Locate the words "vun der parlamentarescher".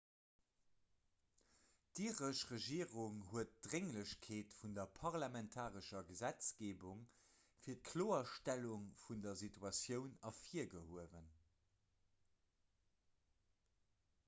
4.61-6.01